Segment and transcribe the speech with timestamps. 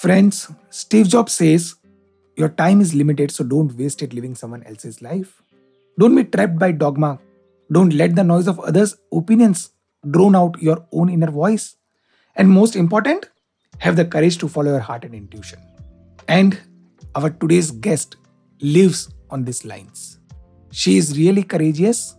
[0.00, 1.76] Friends, Steve Jobs says,
[2.36, 5.40] Your time is limited, so don't waste it living someone else's life.
[5.98, 7.20] Don't be trapped by dogma.
[7.70, 9.70] Don't let the noise of others' opinions
[10.10, 11.76] drown out your own inner voice.
[12.34, 13.30] And most important,
[13.78, 15.60] have the courage to follow your heart and intuition.
[16.26, 16.58] And
[17.14, 18.16] our today's guest
[18.60, 20.18] lives on these lines.
[20.72, 22.16] She is really courageous.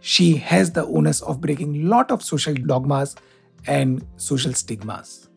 [0.00, 3.14] She has the onus of breaking lot of social dogmas
[3.68, 5.28] and social stigmas.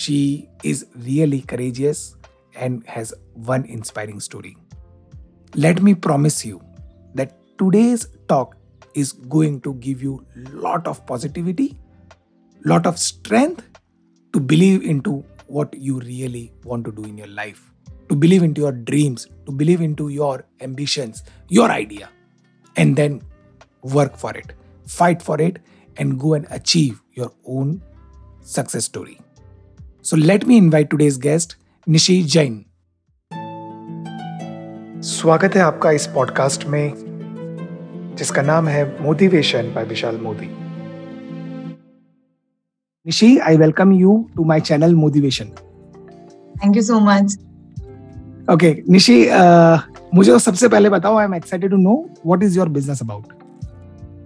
[0.00, 2.16] She is really courageous
[2.54, 4.56] and has one inspiring story.
[5.54, 6.62] Let me promise you
[7.14, 8.56] that today's talk
[8.94, 11.78] is going to give you lot of positivity,
[12.64, 13.62] lot of strength
[14.32, 17.70] to believe into what you really want to do in your life,
[18.08, 22.08] to believe into your dreams, to believe into your ambitions, your idea,
[22.76, 23.20] and then
[23.82, 24.54] work for it,
[24.86, 25.58] fight for it,
[25.98, 27.82] and go and achieve your own
[28.40, 29.20] success story.
[30.04, 31.50] So let me invite today's guest,
[31.86, 32.54] Nishi Jain
[35.08, 36.92] स्वागत है आपका इस podcast में
[38.18, 40.46] जिसका नाम है motivation by Vishal Modi.
[43.06, 45.52] Nishi I welcome you to my channel motivation
[46.64, 47.36] thank you so much
[48.52, 49.18] okay Nishi
[50.14, 53.38] मुझे सबसे पहले बताओ I am excited to know what is your business about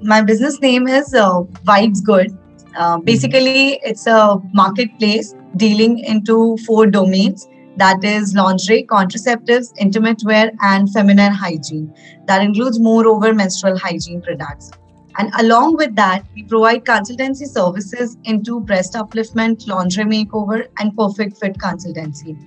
[0.08, 1.28] my business name is uh,
[1.69, 2.33] Vibes Good.
[2.78, 7.47] Uh, basically, it's a marketplace dealing into four domains
[7.78, 11.94] that is lingerie, contraceptives, intimate wear, and feminine hygiene.
[12.28, 14.72] That includes moreover menstrual hygiene products.
[15.17, 21.38] And along with that, we provide consultancy services into breast upliftment, lingerie makeover, and perfect
[21.38, 22.38] fit consultancy.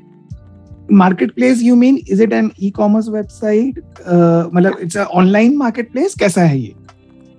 [0.88, 2.02] Marketplace, you mean?
[2.06, 3.78] Is it an e-commerce website?
[4.06, 6.14] Uh, it's an online marketplace.
[6.14, 6.74] कैसा है ये?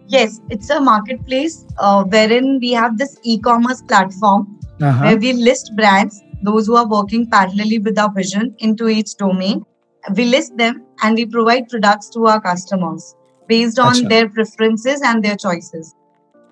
[0.08, 5.04] Yes, it's a marketplace uh, wherein we have this e-commerce platform uh-huh.
[5.04, 9.66] where we list brands those who are working parallelly with our vision into each domain.
[10.14, 13.14] We list them and we provide products to our customers
[13.48, 14.08] based on Achha.
[14.08, 15.94] their preferences and their choices.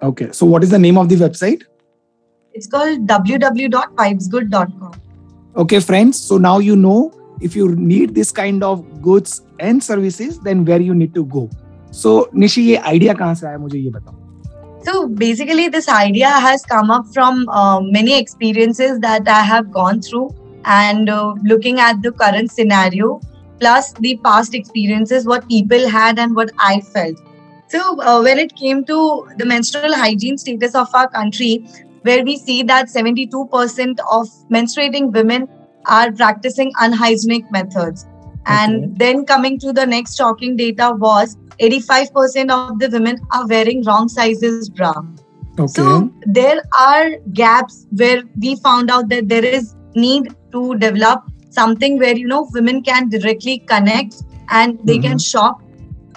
[0.03, 0.33] Okay.
[0.33, 1.63] So, what is the name of the website?
[2.53, 5.01] It's called www.vibesgood.com.
[5.57, 6.21] Okay, friends.
[6.21, 10.81] So, now you know if you need this kind of goods and services, then where
[10.81, 11.49] you need to go.
[12.03, 14.27] So, Nishi, ये idea कहाँ से आया मुझे ये बताओ
[14.87, 20.01] so basically, this idea has come up from uh, many experiences that I have gone
[20.01, 20.33] through
[20.65, 23.21] and uh, looking at the current scenario,
[23.59, 27.21] plus the past experiences, what people had and what I felt.
[27.69, 31.67] So uh, when it came to the menstrual hygiene status of our country,
[32.03, 35.49] where we see that 72% of menstruating women
[35.87, 38.07] are practicing unhygienic methods.
[38.47, 38.93] And okay.
[38.97, 44.09] then coming to the next shocking data was 85% of the women are wearing wrong
[44.09, 44.95] sizes bra.
[45.59, 45.67] Okay.
[45.67, 51.99] So there are gaps where we found out that there is need to develop something
[51.99, 55.09] where you know women can directly connect and they mm-hmm.
[55.09, 55.63] can shop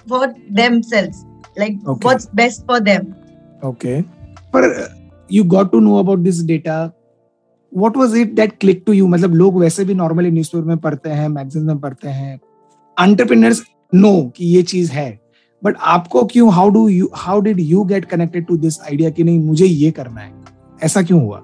[0.07, 1.25] for themselves
[1.55, 2.05] like okay.
[2.05, 3.15] what's best for them
[3.63, 4.03] okay
[4.51, 4.87] but uh,
[5.27, 6.93] you got to know about this data
[7.71, 9.07] what was it that clicked to you?
[9.07, 12.39] मतलब लोग वैसे भी normally newspaper में पढ़ते हैं magazine में पढ़ते हैं।
[12.97, 13.63] एंटरप्रेन्योर्स
[13.93, 15.09] नो कि ये चीज़ है।
[15.63, 19.23] बट आपको क्यों how do you how did you get connected to this idea कि
[19.23, 20.31] नहीं, मुझे ये करना है?
[20.83, 21.41] ऐसा क्यों हुआ?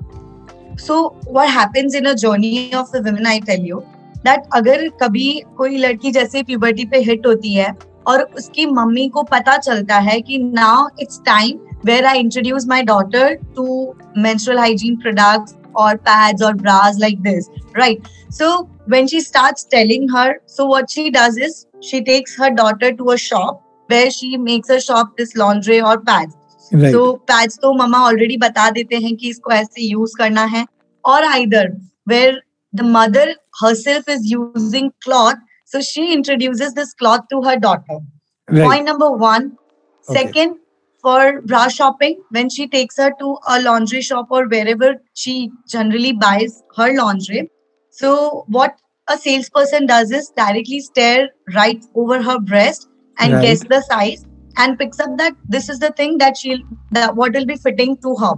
[0.76, 3.80] So what happens in a journey of women I tell you
[4.18, 7.74] that अगर कभी कोई लड़की जैसे प्यूबर्टी पे हिट होती है,
[8.08, 12.84] और उसकी मम्मी को पता चलता है कि now it's time where I introduce my
[12.84, 19.22] daughter to menstrual hygiene products or pads or bras like this right so when she
[19.22, 23.62] starts telling her so what she does is she takes her daughter to a shop
[23.88, 26.36] where she makes her shop this lingerie or pads.
[26.72, 26.92] Right.
[26.92, 30.66] So pads तो मम्मा already बता देते हैं कि इसको ऐसे use करना है
[31.06, 31.66] or either
[32.06, 32.34] where
[32.74, 33.26] the mother
[33.62, 38.00] herself is using cloth so she introduces this cloth to her daughter
[38.50, 38.64] right.
[38.64, 39.52] point number one
[40.10, 40.20] okay.
[40.20, 40.58] second
[41.06, 45.36] for bra shopping when she takes her to a laundry shop or wherever she
[45.74, 47.44] generally buys her lingerie
[48.02, 48.12] so
[48.58, 48.80] what
[49.16, 52.88] a salesperson does is directly stare right over her breast
[53.20, 53.44] and right.
[53.44, 54.26] guess the size
[54.58, 57.96] and picks up that this is the thing that she'll that what will be fitting
[58.08, 58.34] to her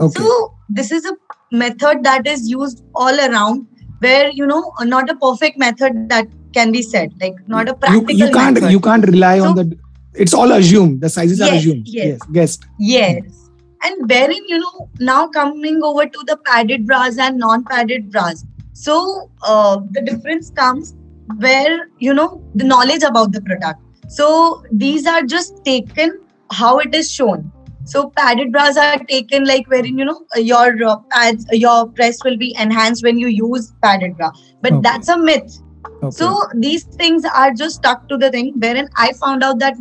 [0.00, 0.22] okay.
[0.22, 1.16] so this is a
[1.64, 3.66] method that is used all around
[4.06, 4.62] where you know
[4.94, 8.54] not a perfect method that can be said like not a practical you, you can't
[8.54, 8.72] method.
[8.76, 9.66] you can't rely so, on the
[10.14, 13.50] it's all assumed the sizes yes, are assumed yes, yes guessed yes
[13.84, 19.30] and wherein you know now coming over to the padded bras and non-padded bras so
[19.42, 20.94] uh, the difference comes
[21.38, 26.20] where you know the knowledge about the product so these are just taken
[26.52, 27.50] how it is shown.
[27.84, 32.36] So padded bras are taken like wherein you know your uh, pads, your breast will
[32.36, 34.30] be enhanced when you use padded bra,
[34.60, 34.82] but Okay.
[34.82, 35.58] that's a myth.
[36.02, 36.10] Okay.
[36.10, 38.52] So these things are just stuck to the thing.
[38.58, 39.74] Wherein I found out that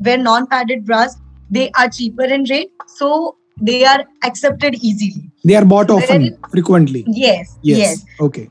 [0.00, 1.16] where non-padded bras
[1.50, 3.36] they are cheaper in rate, so
[3.68, 5.24] they are accepted easily.
[5.44, 7.04] they are bought often, very- frequently.
[7.22, 7.78] Yes, Yes.
[7.78, 8.04] yes.
[8.28, 8.46] Okay.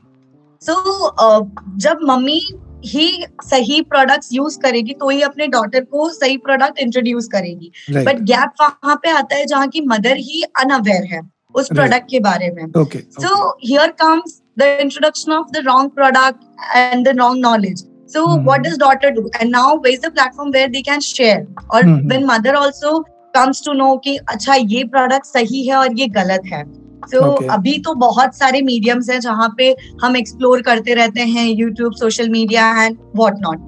[0.62, 1.50] So so,
[1.84, 2.40] जब मम्मी
[2.86, 3.06] ही
[3.44, 8.06] सही products use करेगी तो ही अपने daughter को सही product introduce करेगी Right.
[8.06, 11.74] बट गैप वहाँ पे आता है जहाँ की मदर ही अनअवेयर है उस Right.
[11.74, 13.02] प्रोडक्ट के बारे में okay.
[13.26, 13.30] So
[13.70, 16.44] here comes the introduction of the wrong product
[16.82, 17.82] and the wrong knowledge.
[18.10, 18.44] So Mhm.
[18.44, 19.28] what does daughter do?
[19.38, 21.40] And now where's the platform where they can share?
[21.72, 22.10] Or Mhm.
[22.10, 22.92] when mother also
[23.34, 26.64] comes to know कि अच्छा ये product सही है और ये गलत है.
[27.12, 27.48] So Okay.
[27.50, 32.28] अभी तो बहुत सारे मीडियम्स हैं जहाँ पे हम एक्सप्लोर करते रहते हैं YouTube social
[32.30, 33.58] media and what not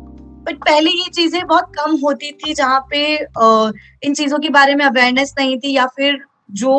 [0.47, 3.03] but पहले ये चीज़ें बहुत कम होती थी जहाँ पे
[4.07, 6.19] इन चीज़ों के बारे में अवेयरनेस नहीं थी या फिर
[6.61, 6.73] जो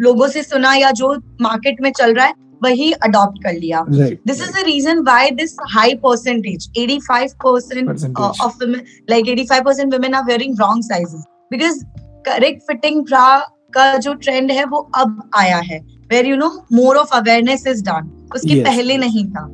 [0.00, 4.42] लोगों से सुना या जो मार्केट में चल रहा है वही अडॉप्ट कर लिया। This
[4.42, 10.14] is the reason why this high percentage 85 percent of like eighty five percent women
[10.14, 11.16] are wearing wrong size
[11.50, 11.84] because
[12.26, 13.26] correct fitting bra
[13.74, 15.80] का जो ट्रेंड है वो अब आया है
[16.10, 18.64] where you know more of awareness is done उसके yes.
[18.66, 19.48] पहले नहीं था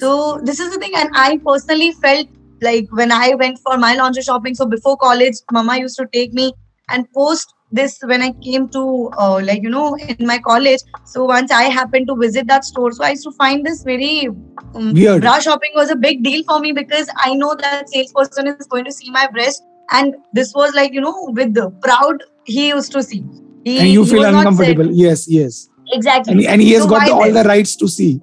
[0.00, 3.94] so this is the thing and I personally felt like when I went for my
[3.94, 4.54] lingerie shopping.
[4.54, 6.52] So before college, Mama used to take me
[6.88, 11.24] and post this when I came to uh, like you know in my college so
[11.24, 14.28] once I happened to visit that store so I used to find this very
[14.74, 15.22] um, Weird.
[15.22, 18.84] bra shopping was a big deal for me because I know that salesperson is going
[18.84, 19.62] to see my breast
[19.92, 23.24] and this was like you know with the proud he used to see
[23.66, 24.90] he, and you feel uncomfortable.
[24.92, 25.28] Yes.
[25.28, 25.68] Yes.
[25.92, 28.20] exactly And, and he has So got the, all the rights to see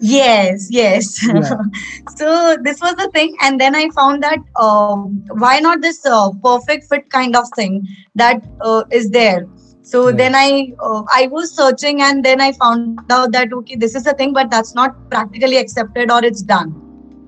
[0.00, 1.26] Yes, yes.
[1.26, 1.54] Yeah.
[2.16, 6.30] so this was the thing, and then I found that um, why not this uh,
[6.42, 9.46] perfect fit kind of thing that uh, is there.
[9.82, 10.16] So Right.
[10.16, 14.06] then I uh, I was searching, and then I found out that okay, this is
[14.06, 16.74] a thing, but that's not practically accepted or it's done.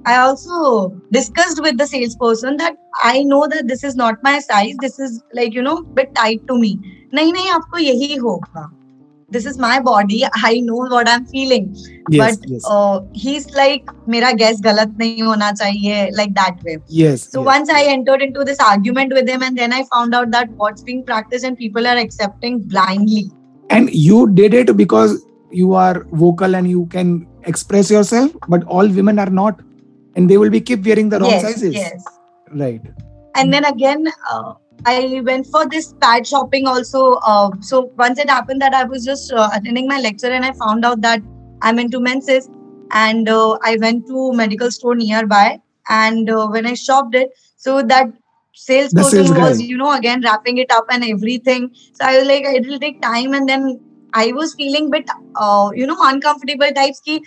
[0.07, 4.77] I also discussed with the salesperson that I know that this is not my size.
[4.81, 6.79] This is like you know bit tight to me.
[7.15, 8.80] नहीं नहीं आपको यही होगा.
[9.32, 11.74] this is my body i know what i'm feeling.
[12.10, 12.66] Yes, but yes.
[12.68, 16.78] Uh, he's like mera guess galat nahi hona chahiye like that way.
[16.88, 17.46] Yes so yes.
[17.50, 20.88] once i entered into this argument with him and then i found out that what's
[20.92, 23.26] being practiced and people are accepting blindly.
[23.70, 25.20] And you did it because
[25.52, 29.62] you are vocal and you can express yourself but all women are not.
[30.16, 31.74] And they will be keep wearing the wrong yes, sizes.
[31.74, 32.04] yes.
[32.54, 32.82] Right.
[33.36, 34.54] And then again uh,
[34.85, 39.05] I went for this pad shopping also uh, so once it happened that I was
[39.05, 41.23] just uh, attending my lecture and I found out that
[41.63, 42.49] I'm into menses
[42.93, 47.83] and uh, I went to medical store nearby and uh, when I shopped it so
[47.83, 48.13] that
[48.53, 49.49] salesperson sales guy.
[49.49, 52.79] was you know again wrapping it up and everything so I was like it will
[52.79, 53.81] take time and then
[54.13, 57.21] I was feeling bit uh, you know uncomfortable types की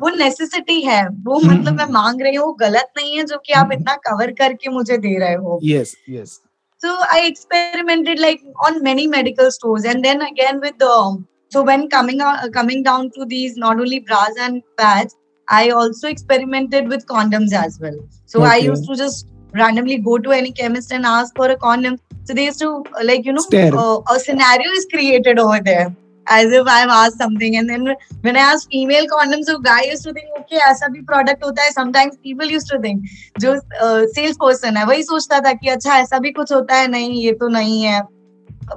[0.00, 3.24] वो necessity है वो हम्म, मतलब मैं हम्म। मांग रही हूँ वो गलत नहीं है
[3.24, 6.38] जो कि आप हम्म। इतना कवर करके मुझे दे रहे हो yes yes
[6.83, 11.89] so I experimented like on many medical stores, and then again with the so when
[11.89, 15.15] coming out, coming down to these not only bras and pads,
[15.49, 17.97] I also experimented with condoms as well.
[18.25, 21.97] So I used to just randomly go to any chemist and ask for a condom.
[22.23, 25.95] So they used to uh, like you know uh, a scenario is created over there
[26.26, 27.84] as if I've asked something, and then
[28.22, 31.62] when I asked female condoms, so guy used to think okay ऐसा भी product होता
[31.62, 31.70] है.
[31.74, 33.54] Sometimes people used to think जो
[34.14, 37.32] sales person है वही सोचता था कि अच्छा ऐसा भी कुछ होता है नहीं ये
[37.42, 38.00] तो नहीं है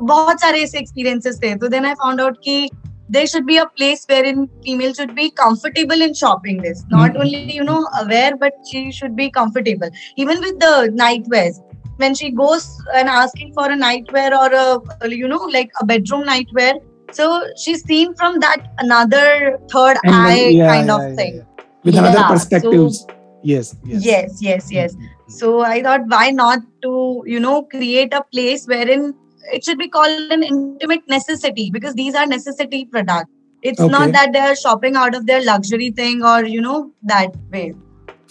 [0.01, 2.69] बहुत सारे ऐसे एक्सपीरियंसेस थे तो देन आई फाउंड आउट कि
[3.13, 7.21] there should be a place wherein female should be comfortable in shopping this not Mhm.
[7.23, 11.57] only you know aware but she should be comfortable even with the nightwears
[12.03, 12.67] when she goes
[12.99, 16.75] and asking for a nightwear or a you know like a bedroom nightwear
[17.11, 17.27] so
[17.61, 21.35] she's seen from that another third And eye then- yeah, kind yeah, of yeah, thing
[21.37, 21.63] yeah.
[21.83, 22.99] with another Yeah, so- perspectives
[23.43, 24.95] yes yes yes yes yes
[25.33, 29.13] so I thought, why not to, you know, create a place wherein
[29.53, 33.29] it should be called an intimate necessity because these are necessity products.
[33.61, 33.91] It's Okay.
[33.91, 37.73] not that they're shopping out of their luxury thing or, you know, that way.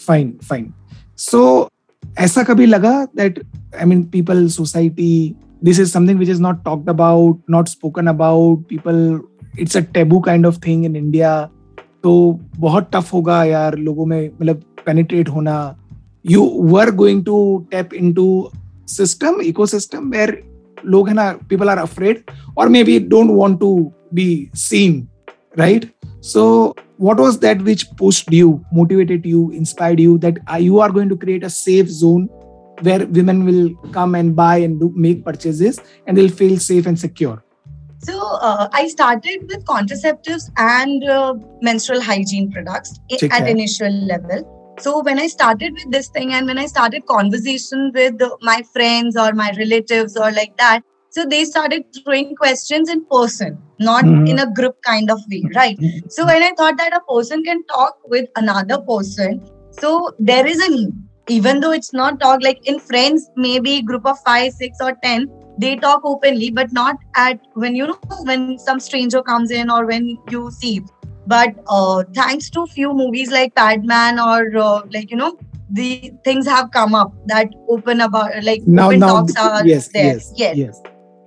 [0.06, 0.66] fine fine
[1.28, 1.40] so
[2.26, 3.38] ऐसा कभी लगा that
[3.80, 5.10] i mean people society
[5.62, 9.00] this is something which is not talked about not spoken about people
[9.56, 11.36] it's a taboo kind of thing in india
[12.02, 12.10] तो
[12.58, 15.54] बहुत tough होगा यार लोगों में मतलब पेनिट्रेट होना
[16.24, 16.44] you
[16.74, 17.38] were going to
[17.70, 18.26] tap into
[18.88, 20.36] system ecosystem where
[20.86, 22.22] लोग है ना पीपल आर अफ्रेड
[22.58, 23.72] और may be don't want to
[24.14, 25.06] be seen
[25.56, 30.80] right so what was that which pushed you motivated you inspired you that uh, you
[30.80, 32.28] are going to create a safe zone
[32.81, 36.99] where women will come and buy and do, make purchases and they'll feel safe and
[36.99, 37.43] secure?
[37.99, 43.49] So uh, I started with contraceptives and uh, menstrual hygiene products Check at that.
[43.49, 44.75] initial level.
[44.79, 49.15] So when I started with this thing and when I started conversation with my friends
[49.15, 54.25] or my relatives or like that, so they started throwing questions in person, not mm-hmm.
[54.25, 55.77] in a group kind of way, right?
[55.77, 56.09] Mm-hmm.
[56.09, 60.59] So when I thought that a person can talk with another person, so there is
[60.59, 64.77] a need even though it's not talk like in friends, maybe group of five, six,
[64.81, 69.51] or ten, they talk openly, but not at when you know when some stranger comes
[69.51, 70.81] in or when you see.
[71.25, 75.37] But uh, thanks to few movies like Padman or uh, like you know
[75.73, 79.87] the things have come up that open about like now open now talks are yes,
[79.93, 80.15] there.
[80.15, 80.81] yes yes yes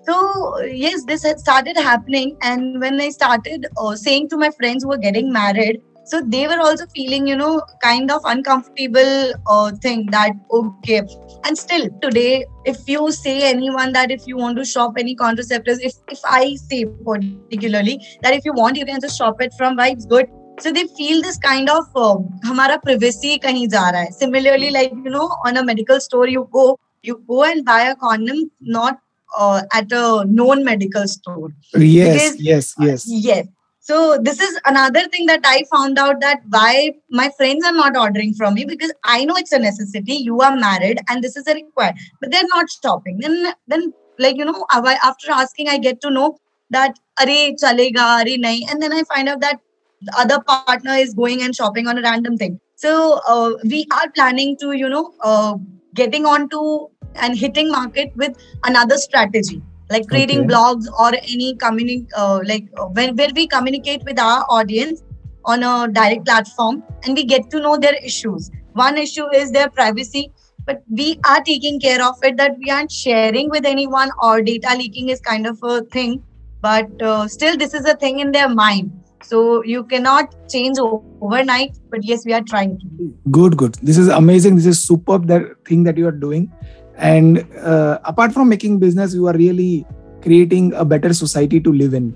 [0.06, 4.84] so yes this had started happening and when i started uh, saying to my friends
[4.84, 5.80] who were getting married
[6.11, 9.11] so they were also feeling you know kind of uncomfortable
[9.47, 11.01] uh, thing that okay
[11.45, 15.85] and still today if you say anyone that if you want to shop any contraceptives
[15.89, 16.79] if if i say
[17.09, 20.25] particularly that if you want you can just shop it from vibes good
[20.59, 22.17] so they feel this kind of uh,
[22.49, 26.43] हमारा privacy कहीं जा रहा है similarly like you know on a medical store you
[26.59, 26.67] go
[27.03, 28.99] you go and buy a condom not
[29.39, 33.47] uh, at a known medical store yes Because- yes yes Yes.
[33.86, 37.96] So this is another thing that I found out that why my friends are not
[37.96, 40.14] ordering from me because I know it's a necessity.
[40.14, 43.18] You are married and this is a required, but they're not shopping.
[43.20, 46.36] Then then like you know after asking I get to know
[46.70, 49.60] that are chalega are nahi and then I find out that
[50.02, 52.58] the other partner is going and shopping on a random thing.
[52.74, 55.54] So uh, we are planning to you know uh,
[55.94, 60.48] getting onto and hitting market with another strategy like creating Okay.
[60.52, 65.02] blogs or any communic uh, like uh, when where we communicate with our audience
[65.44, 68.50] on a direct platform and we get to know their issues.
[68.72, 70.32] One issue is their privacy
[70.66, 74.74] but we are taking care of it that we aren't sharing with anyone or data
[74.76, 76.22] leaking is kind of a thing
[76.60, 78.90] but uh, still this is a thing in their mind.
[79.22, 83.14] So you cannot change overnight but yes we are trying to.
[83.30, 83.74] Good good.
[83.82, 84.56] This is amazing.
[84.56, 86.52] This is superb that thing that you are doing
[86.98, 89.86] and uh, apart from making business you are really
[90.22, 92.14] creating a better society to live in.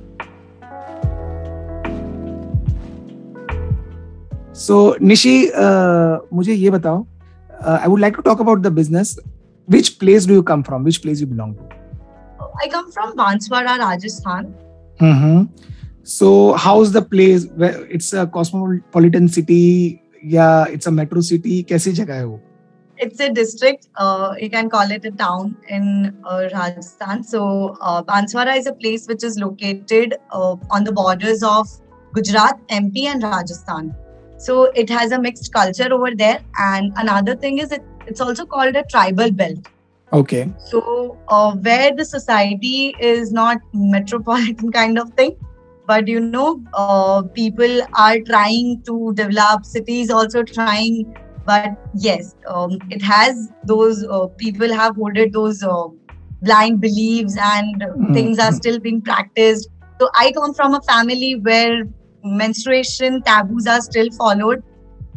[4.52, 6.20] So nishi uh,
[7.64, 9.18] uh, i would like to talk about the business.
[9.66, 10.82] Which place do you come from?
[10.82, 11.68] Which place you belong to?
[12.62, 14.54] I come from banswara rajasthan.
[15.00, 15.44] Mm-hmm.
[16.02, 17.46] so how's the place
[17.88, 20.02] it's a cosmopolitan city?
[20.22, 21.64] Yeah it's a metro city.
[21.64, 22.49] kaisi jagah hai wo
[23.00, 23.88] it's a district.
[23.96, 27.24] Uh, you can call it a town in uh, Rajasthan.
[27.24, 31.68] So uh, Banswara is a place which is located uh, on the borders of
[32.14, 33.94] Gujarat, MP, and Rajasthan.
[34.38, 36.40] So it has a mixed culture over there.
[36.58, 39.68] And another thing is it, it's also called a tribal belt.
[40.12, 45.36] okay So uh, where the society is not metropolitan kind of thing,
[45.86, 51.16] but you know, uh, people are trying to develop cities, also trying.
[51.50, 55.88] But yes, um, it has those uh, people have holded those uh,
[56.42, 58.14] blind beliefs and mm-hmm.
[58.14, 58.56] things are mm.
[58.56, 59.68] still being practiced.
[60.00, 61.84] So I come from a family where
[62.24, 64.62] menstruation taboos are still followed.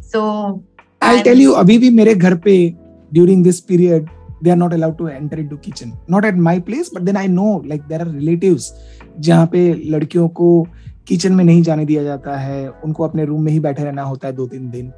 [0.01, 0.63] So
[1.01, 2.55] I'll tell you, अभी भी मेरे घर पे
[3.13, 4.09] during this period,
[4.41, 5.93] they are not allowed to enter into kitchen.
[6.07, 8.71] Not at my place, but then I know like there are relatives
[9.19, 10.49] जहाँ पे लड़कियों को
[11.07, 14.27] kitchen में नहीं जाने दिया जाता है उनको अपने रूम में ही बैठे रहना होता
[14.27, 14.91] है दो तीन दिन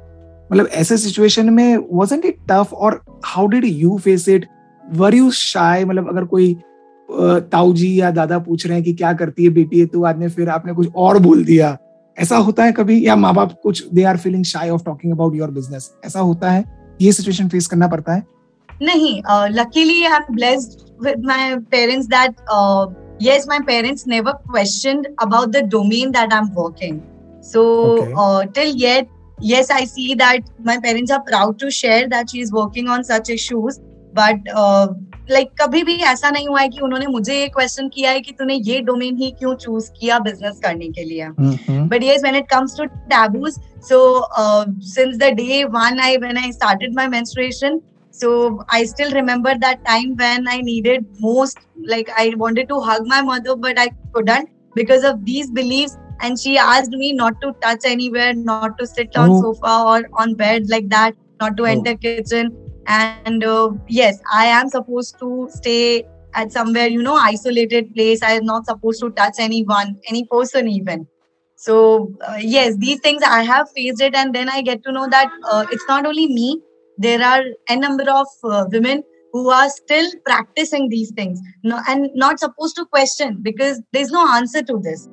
[0.52, 3.00] मतलब ऐसे सिचुएशन में wasn't it tough और
[3.34, 4.44] how did you face it
[4.84, 8.92] were you shy मतलब अगर कोई अ, ताऊ जी या दादा पूछ रहे हैं कि
[8.94, 11.76] क्या करती है बेटी है तो बाद में फिर आपने कुछ और बोल दिया
[12.16, 15.34] ऐसा होता है कभी या माँ बाप कुछ they are feeling shy of talking about
[15.36, 16.64] your business ऐसा होता है
[17.02, 18.22] ये सिचुएशन फेस करना पड़ता है
[19.34, 20.72] uh, luckily I'm blessed
[21.04, 22.86] with my parents that uh,
[23.20, 26.98] yes, my parents never questioned about the domain that I'm working.
[27.42, 28.12] So Okay.
[28.16, 29.08] uh, till yet,
[29.39, 33.03] yes, I see that my parents are proud to share that she is working on
[33.03, 33.79] such issues.
[34.13, 34.87] But uh,
[35.29, 38.31] like कभी भी ऐसा नहीं हुआ है कि उन्होंने मुझे ये क्वेश्चन किया है कि
[38.39, 41.29] तूने ये डोमेन ही क्यों चूज किया बिजनेस करने के लिए
[41.91, 43.59] but yes when it comes to taboos
[43.89, 43.99] so
[44.37, 47.79] uh, since the day one i when i started my menstruation
[48.11, 48.31] so
[48.69, 51.59] i still remember that time when i needed most
[51.93, 56.38] like i wanted to hug my mother but i couldn't because of these beliefs and
[56.38, 59.40] she asked me not to touch anywhere not to sit on Oh.
[59.40, 61.66] sofa or on bed like that not to Oh.
[61.66, 62.52] enter kitchen.
[62.86, 66.04] And uh, yes i am supposed to stay
[66.34, 68.22] at somewhere you know isolated place.
[68.22, 71.06] I am not supposed to touch anyone any person even.
[71.56, 74.14] So uh, yes these things i have faced it.
[74.14, 76.60] And then i get to know that uh, it's not only me.
[76.98, 81.40] There are a number of uh, women who are still practicing these things.
[81.62, 85.08] No, and not supposed to question because there's no answer to this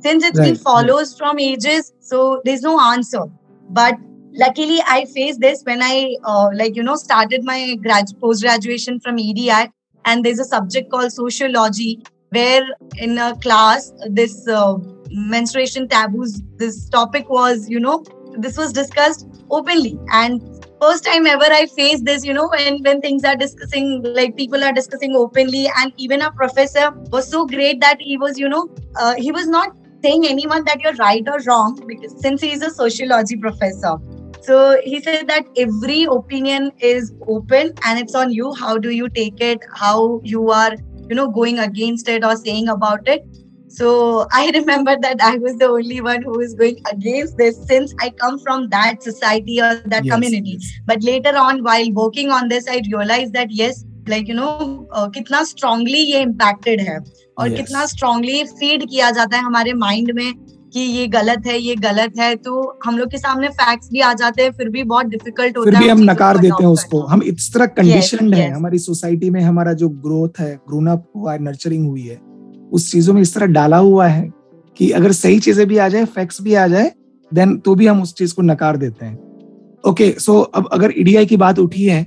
[0.00, 0.46] since it's right.
[0.46, 3.24] been follows from ages so there's no answer.
[3.68, 3.94] But
[4.32, 9.00] luckily i faced this when i uh, like you know started my grad post graduation
[9.00, 12.62] from edi and there's a subject called sociology where
[12.98, 14.76] in a class this uh,
[15.10, 18.04] menstruation taboos this topic was you know
[18.38, 19.98] this was discussed openly.
[20.12, 20.40] And
[20.80, 24.64] first time ever i faced this you know when when things are discussing like people
[24.64, 25.68] are discussing openly.
[25.78, 29.46] And even our professor was so great that he was you know uh, he was
[29.46, 33.96] not saying anyone that you're right or wrong because since he's a sociology professor.
[34.42, 38.54] So he said that every opinion is open and it's on you.
[38.54, 39.60] How do you take it?
[39.74, 40.76] How you are
[41.08, 43.22] you know going against it or saying about it?
[43.68, 47.94] So i remember that i was the only one who was going against this since
[48.00, 50.56] i come from that society or that yes, community.
[50.58, 50.72] yes.
[50.86, 55.08] but later on while working on this i realized that yes like you know uh,
[55.08, 56.98] kitna strongly impacted hai.
[57.40, 57.56] और yes.
[57.56, 60.32] कितना strongly feed किया जाता है हमारे mind में
[60.74, 64.12] कि ये गलत है ये गलत है तो हम लोग के सामने फैक्ट्स भी आ
[64.12, 67.00] जाते हैं फिर भी बहुत डिफ़िकल्ट होता है फिर भी हम नकार देते हैं उसको
[67.02, 68.50] हम इस तरह कंडीशन है.
[68.50, 72.16] हमारी सोसाइटी में हमारा जो ग्रोथ है ग्रोन अप हुआ है नर्चरिंग हुई है
[72.72, 74.28] उस चीज़ों में इस तरह डाला हुआ है
[74.76, 76.92] कि अगर सही चीज़ें भी आ जाए फैक्ट्स भी आ जाए
[77.34, 79.14] देन तो भी हम उस चीज़ को नकार देते हैं
[79.86, 82.06] ओके okay, सो so अब अगर ईडीआई की बात उठी है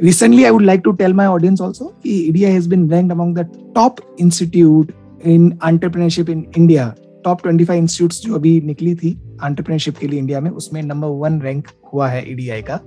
[0.00, 3.44] recently i would like to tell my audience also EDI has been ranked among the
[3.74, 9.10] top institute in entrepreneurship in india Top 25 institutes, जो अभी निकली थी
[9.44, 12.78] एंटरप्रेन्योरशिप के लिए इंडिया में उसमें नंबर वन रैंक हुआ है ईडीआई का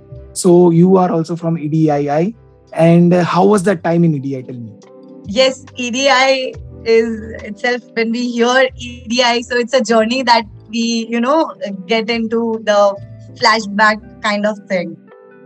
[0.42, 2.34] so you are also from EDI
[2.74, 5.64] and how was the time in EDI tell me yes
[6.90, 7.08] is
[7.46, 9.42] itself when we hear EDI.
[9.46, 10.82] So it's a journey that we,
[11.14, 11.54] you know,
[11.88, 12.76] get into the
[13.40, 14.96] flashback kind of thing.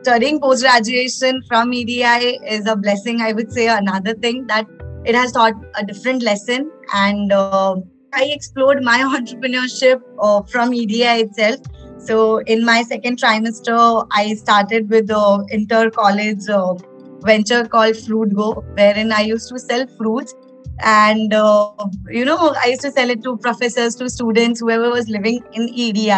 [0.02, 3.68] Studying post graduation from EDI is a blessing, I would say.
[3.68, 4.66] Another thing that
[5.04, 7.76] it has taught a different lesson, and uh,
[8.12, 11.60] I explored my entrepreneurship uh, from EDI itself.
[11.98, 16.74] So, in my second trimester, I started with the inter college uh,
[17.20, 20.34] venture called Fruit Go, wherein I used to sell fruits
[20.84, 21.70] and uh,
[22.10, 25.68] you know i used to sell it to professors to students whoever was living in
[25.68, 26.10] edi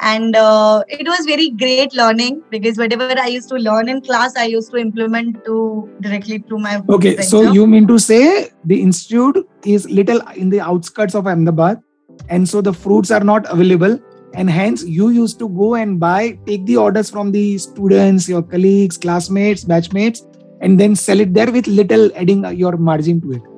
[0.00, 4.36] and uh, it was very great learning because whatever i used to learn in class
[4.36, 7.22] i used to implement to directly to my okay venture.
[7.22, 11.82] so you mean to say the institute is little in the outskirts of ahmedabad
[12.28, 13.98] and so the fruits are not available
[14.34, 18.42] and hence you used to go and buy take the orders from the students your
[18.42, 20.22] colleagues classmates batchmates
[20.60, 23.53] and then sell it there with little adding your margin to it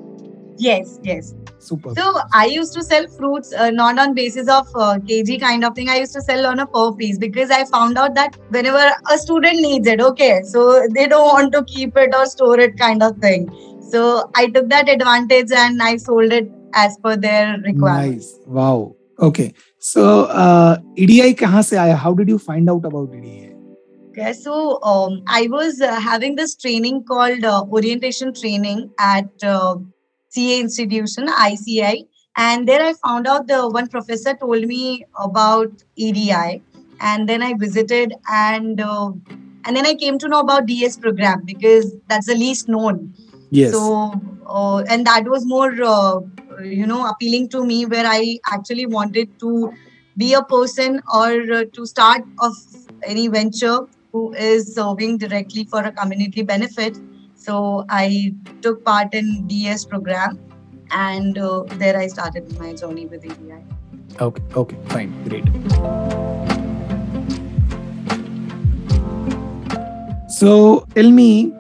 [0.59, 1.35] Yes, yes.
[1.59, 1.95] Super.
[1.97, 5.75] So I used to sell fruits uh, not on basis of uh, kg kind of
[5.75, 5.89] thing.
[5.89, 9.19] I used to sell on a per piece because I found out that whenever a
[9.19, 13.03] student needs it, okay, so they don't want to keep it or store it kind
[13.03, 13.49] of thing.
[13.91, 18.35] So I took that advantage and I sold it as per their requirements.
[18.35, 18.47] Nice.
[18.47, 18.97] Wow.
[19.19, 19.53] Okay.
[19.79, 21.97] So uh, EDI kahan se aaya?
[21.97, 23.57] How did you find out about EDI?
[24.11, 29.77] Okay, so um, I was uh, having this training called uh, orientation training at uh,
[30.37, 32.07] CA institution, ICI.
[32.37, 36.63] And there I found out the one professor told me about EDI.
[37.01, 39.13] And then I visited and uh,
[39.65, 43.13] and then I came to know about DS program because that's the least known.
[43.51, 43.73] Yes.
[43.73, 44.13] So
[44.47, 46.21] uh, and that was more uh,
[46.63, 49.73] you know appealing to me where I actually wanted to
[50.17, 52.55] be a person or uh, to start of
[53.05, 53.79] any venture
[54.13, 56.99] who is serving directly for a community benefit
[57.47, 60.39] so I took part in DS program,
[60.91, 63.61] and uh, there I started my journey with EDI.
[64.21, 65.45] Okay, okay, fine, great.
[70.39, 71.53] So tell me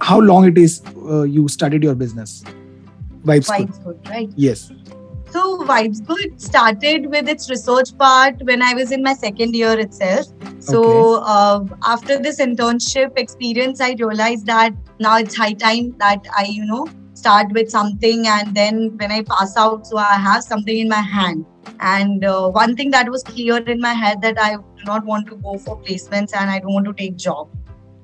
[0.00, 2.44] how long it is uh, you started your business.
[3.24, 4.02] Vibes, Vibes good.
[4.02, 4.30] good, right?
[4.36, 4.70] Yes.
[5.30, 9.78] So Vibes Good started with its research part when I was in my second year
[9.78, 10.26] itself.
[10.62, 10.80] So
[11.16, 11.24] okay.
[11.26, 16.64] uh, after this internship experience, I realized that now it's high time that I, you
[16.64, 20.88] know, start with something and then when I pass out, so I have something in
[20.88, 21.44] my hand.
[21.80, 25.26] And uh, one thing that was clear in my head that I do not want
[25.28, 27.50] to go for placements and I don't want to take job.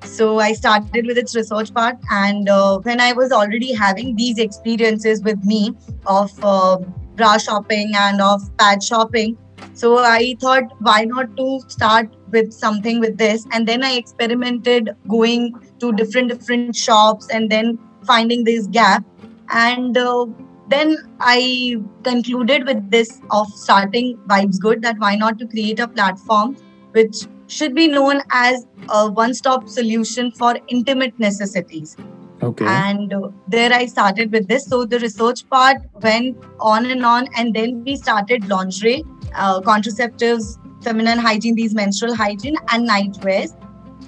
[0.05, 4.39] So I started with its research part, and uh, when I was already having these
[4.39, 5.73] experiences with me
[6.07, 6.79] of uh,
[7.15, 9.37] bra shopping and of pad shopping.
[9.75, 13.47] So I thought, why not to start with something with this?
[13.53, 19.05] And then I experimented going to different different shops and then finding this gap.
[19.51, 20.27] And uh,
[20.69, 25.89] then I concluded with this of starting Vibes Good that why not to create a
[25.89, 26.57] platform
[26.93, 31.97] which should be known as a one stop solution for intimate necessities.
[32.43, 32.67] Okay.
[32.67, 34.67] And uh, there I started with this.
[34.67, 40.59] So the research part went on and on, and then we started lingerie, uh, contraceptives,
[40.83, 43.55] feminine hygiene, these menstrual hygiene, and nightwears.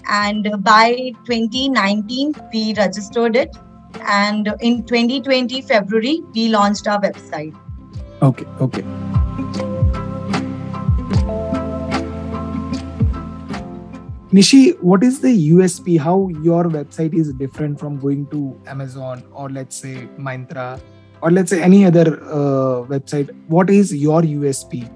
[0.09, 3.57] And by 2019, we registered it.
[4.03, 7.55] And in 2020, February, we launched our website.
[8.23, 8.85] Okay, okay.
[14.33, 15.99] Nishi, what is the USP?
[15.99, 20.81] How your website is different from going to Amazon or let's say Myntra
[21.21, 23.35] or let's say any other uh, website?
[23.49, 24.89] What is your USP?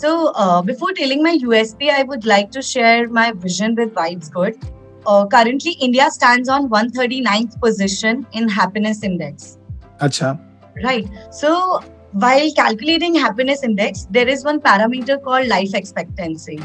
[0.00, 4.30] So, uh, before telling my USP, I would like to share my vision with Vibes
[4.30, 4.58] Good.
[5.06, 9.58] Uh, currently, India stands on 139th position in happiness index.
[10.00, 10.40] Acha.
[10.82, 11.06] Right.
[11.30, 11.80] So,
[12.12, 16.58] while calculating happiness index, there is one parameter called life expectancy.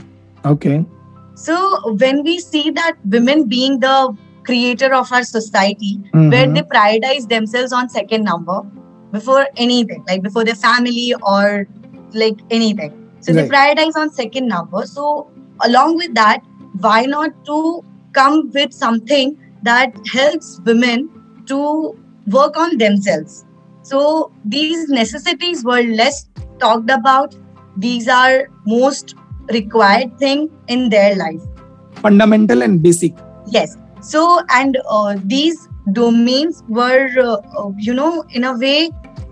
[0.46, 0.86] Okay.
[1.36, 6.32] So when we see that women being the creator of our society, Mhm.
[6.32, 8.62] where they prioritize themselves on second number
[9.12, 11.68] before anything, like before their family or
[12.14, 12.94] like anything.
[13.26, 13.52] So they Right.
[13.52, 14.86] prioritize on second number.
[14.86, 15.28] So
[15.64, 16.42] along with that,
[16.80, 17.84] why not to
[18.14, 21.10] come with something that helps women
[21.48, 21.96] to
[22.28, 23.44] work on themselves?
[23.82, 26.28] So these necessities were less
[26.60, 27.36] talked about.
[27.78, 29.16] These are most
[29.52, 31.42] required thing in their life.
[31.96, 33.14] Fundamental and basic.
[33.48, 33.76] Yes.
[34.02, 38.90] So, and uh, these domains were, uh, uh, you know, in a way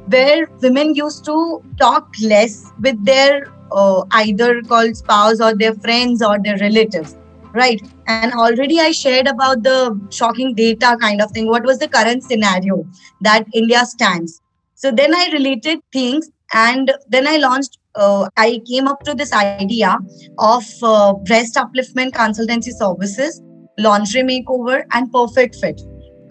[0.08, 6.22] where women used to talk less with their uh, either called spouse or their friends
[6.22, 7.16] or their relatives,
[7.54, 7.82] right?
[8.08, 11.48] And already I shared about the shocking data kind of thing.
[11.48, 12.86] What was the current scenario
[13.22, 14.42] that India stands?
[14.76, 17.78] So then I related things and then I launched.
[17.96, 20.00] Uh, I came up to this idea
[20.40, 23.40] of uh, breast upliftment consultancy services
[23.78, 25.82] lingerie makeover and perfect fit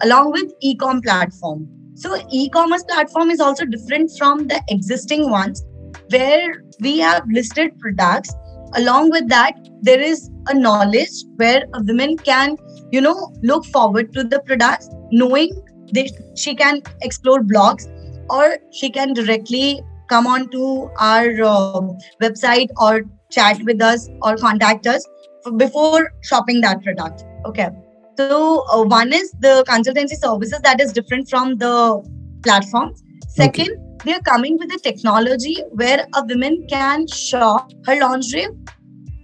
[0.01, 5.63] along with e-com platform so e-commerce platform is also different from the existing ones
[6.09, 8.33] where we have listed products
[8.75, 12.55] along with that there is a knowledge where a woman can
[12.91, 15.51] you know look forward to the products knowing
[15.91, 17.87] that she can explore blogs
[18.29, 21.81] or she can directly come on to our uh,
[22.21, 25.07] website or chat with us or contact us
[25.57, 27.69] before shopping that product Okay.
[28.17, 32.01] So uh, one is the consultancy services that is different from the
[32.43, 33.02] platforms.
[33.35, 38.47] Second, they are coming with a technology where a woman can shop her lingerie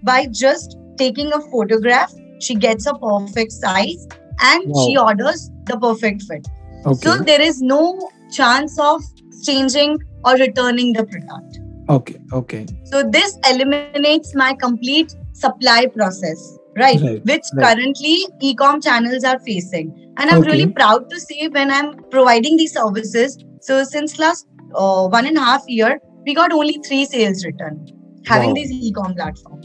[0.03, 2.13] by just taking a photograph.
[2.39, 4.07] She gets a perfect size
[4.41, 4.85] and Wow.
[4.85, 6.47] she orders the perfect fit.
[6.85, 7.07] Okay.
[7.07, 9.01] So there is no chance of
[9.43, 11.59] changing or returning the product.
[11.89, 12.15] okay.
[12.33, 12.65] Okay.
[12.85, 16.99] So this eliminates my complete supply process, right?
[17.01, 17.77] Right, Which right.
[17.77, 19.91] currently e-com channels are facing.
[20.17, 20.51] And I'm Okay.
[20.51, 23.37] really proud to say when I'm providing these services.
[23.61, 27.85] So since last uh, one and a half year, we got only three sales return
[28.25, 28.53] having Wow.
[28.55, 29.61] these e-com platform.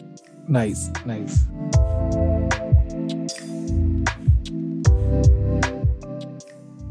[0.48, 0.90] Nice.
[1.04, 1.44] Nice.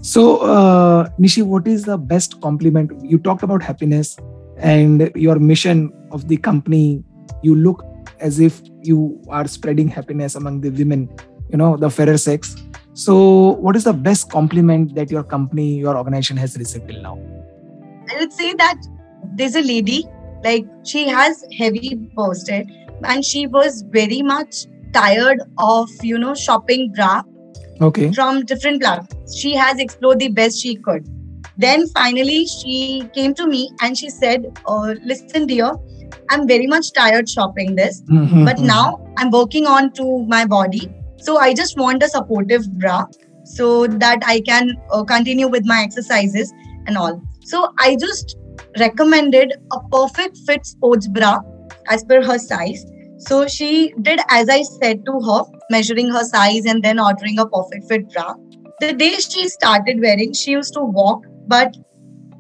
[0.02, 2.92] So, uh, Nishi, what is the best compliment?
[3.04, 4.18] You talked about happiness
[4.58, 7.04] and your mission of the company.
[7.42, 7.84] You look
[8.20, 11.10] as if you are spreading happiness among the women,
[11.50, 12.56] you know, the fairer sex.
[12.93, 17.19] So, what is the best compliment that your company, your organization has received till now?
[18.12, 18.76] I would say that
[19.36, 20.06] there's a lady,
[20.43, 22.69] like she has heavy posted
[23.04, 27.24] and she was very much tired of, you know, shopping bra
[27.82, 28.12] Okay.
[28.13, 29.36] from different platforms.
[29.36, 31.08] She has explored the best she could.
[31.58, 35.72] Then finally, she came to me and she said, uh, Listen, dear,
[36.30, 40.89] I'm very much tired shopping this, Mhm, but now I'm working on to my body.
[41.17, 43.06] So I just want a supportive bra
[43.45, 46.54] so that I can uh, continue with my exercises
[46.88, 47.21] and all.
[47.45, 48.36] So I just
[48.80, 51.39] recommended a perfect fit sports bra
[51.89, 52.86] as per her size.
[53.19, 57.45] So she did as I said to her, measuring her size and then ordering a
[57.47, 58.34] perfect fit bra.
[58.82, 61.76] The day she started wearing, she used to walk, but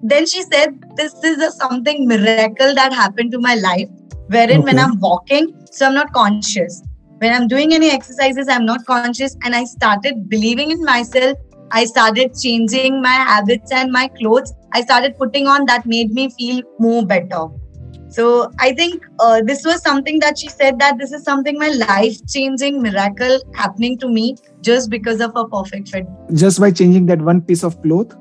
[0.03, 3.87] then she said, This is a something miracle that happened to my life,
[4.27, 6.83] wherein when I'm walking, so I'm not conscious.
[7.19, 11.37] When I'm doing any exercises, I'm not conscious, and I started believing in myself.
[11.71, 14.53] I started changing my habits and my clothes.
[14.73, 17.47] I started putting on that made me feel more better.
[18.09, 21.69] So I think uh, this was something that she said that this is something my
[21.69, 26.05] life changing miracle happening to me just because of a perfect fit.
[26.33, 28.13] just by changing that one piece of cloth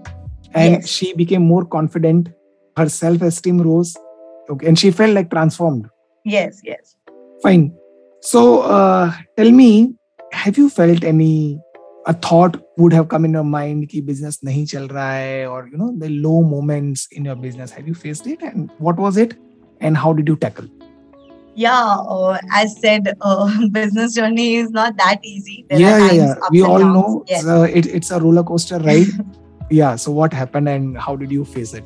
[0.55, 0.89] and yes.
[0.89, 2.29] she became more confident.
[2.77, 3.97] Her self-esteem rose.
[4.49, 4.67] Okay.
[4.67, 5.89] And she felt like transformed.
[6.25, 6.97] Yes yes.
[7.43, 7.75] Fine.
[8.21, 9.95] So uh, tell me
[10.33, 11.61] have you felt any
[12.07, 15.69] a thought would have come in your mind ki business nahi chal raha hai or
[15.69, 17.71] you know the low moments in your business?
[17.71, 18.43] Have you faced it?
[18.43, 19.35] And what was it?
[19.81, 20.69] And how did you tackle?
[21.55, 25.67] Yeah uh, as said uh, business journey is not that easy.
[25.69, 26.35] There yeah yeah, yeah.
[26.51, 27.47] we all know yes.
[27.47, 29.09] uh, it, it's a roller coaster ride.
[29.81, 31.85] yeah so what happened and how did you face it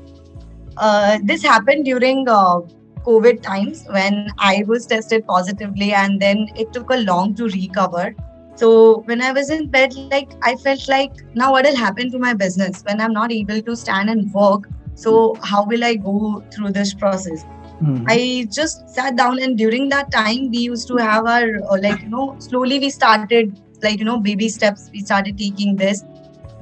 [0.76, 2.60] uh, this happened during uh,
[3.06, 8.14] COVID times when I was tested positively, and then it took a long to recover.
[8.56, 12.18] So when I was in bed, like I felt like now what will happen to
[12.18, 14.68] my business when I'm not able to stand and work.
[14.94, 17.44] So how will I go through this process?
[17.82, 18.06] Mm-hmm.
[18.08, 22.02] I just sat down, and during that time, we used to have our uh, like
[22.02, 24.90] you know slowly we started like you know baby steps.
[24.92, 26.02] We started taking this,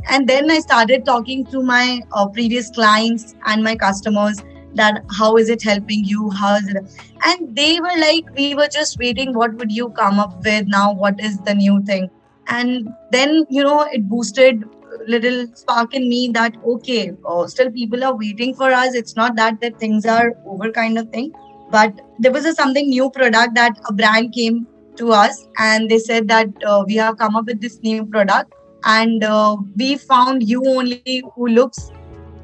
[0.09, 4.43] and then I started talking to my uh, previous clients and my customers
[4.75, 6.31] that how is it helping you?
[6.31, 6.77] How is it?
[7.25, 10.93] And they were like we were just waiting what would you come up with now?
[10.93, 12.11] What is the new thing?
[12.49, 14.65] And then you know it boosted
[15.07, 18.95] little spark in me that okay oh, still people are waiting for us.
[18.95, 21.33] It's not that that things are over kind of thing.
[21.71, 25.99] But there was a something new product that a brand came to us and they
[25.99, 30.49] said that uh, we have come up with this new product and uh, we found
[30.49, 31.91] you only who looks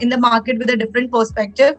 [0.00, 1.76] in the market with a different perspective.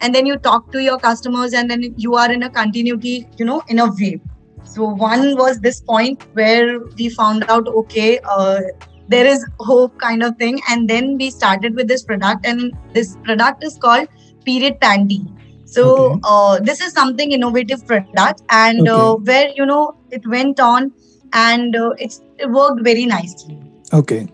[0.00, 3.44] And then you talk to your customers and then you are in a continuity you
[3.44, 4.20] know in a way.
[4.64, 8.60] So one was this point where we found out okay uh,
[9.08, 10.60] there is hope kind of thing.
[10.68, 14.08] And then we started with this product and this product is called
[14.44, 15.30] period panty.
[15.64, 16.20] So okay.
[16.22, 19.32] uh, this is something innovative product and uh, okay.
[19.32, 20.92] uh, where you know it went on
[21.32, 23.58] and uh, it's it worked very nicely
[23.92, 24.26] okay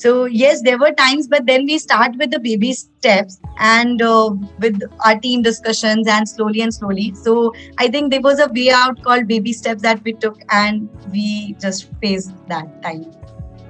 [0.00, 4.30] so yes, there were times, but then we start with the baby steps and uh,
[4.58, 7.12] with our team discussions and slowly and slowly.
[7.14, 10.88] So I think there was a way out called baby steps that we took and
[11.12, 13.04] we just faced that time.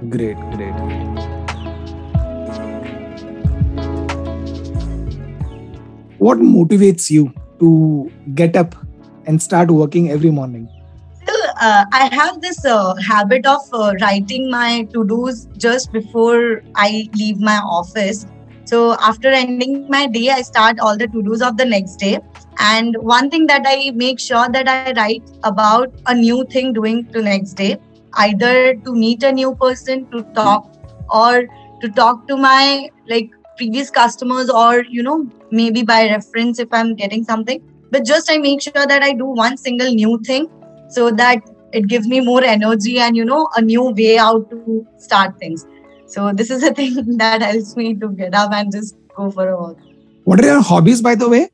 [0.07, 0.71] Great, great.
[6.17, 8.73] What motivates you to get up
[9.25, 10.69] and start working every morning?
[11.61, 17.07] Uh, I have this uh, habit of uh, writing my to dos just before I
[17.15, 18.25] leave my office.
[18.65, 22.19] So after ending my day, I start all the to dos of the next day.
[22.57, 27.05] And one thing that I make sure that I write about a new thing doing
[27.13, 27.77] to next day,
[28.13, 30.65] either to meet a new person, to talk,
[31.09, 31.45] or
[31.81, 36.95] to talk to my like previous customers, or you know maybe by reference if I'm
[36.95, 37.61] getting something.
[37.91, 40.49] But just I make sure that I do one single new thing
[40.91, 44.85] so that it gives me more energy and you know a new way out to
[44.97, 45.65] start things.
[46.07, 49.47] So this is a thing that helps me to get up and just go for
[49.49, 49.77] a walk.
[50.25, 51.49] What are your hobbies by the way?